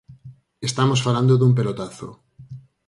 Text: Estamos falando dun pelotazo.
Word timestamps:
Estamos 0.69 1.03
falando 1.05 1.33
dun 1.39 1.51
pelotazo. 1.57 2.09